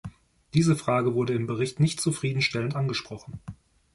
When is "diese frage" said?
0.55-1.13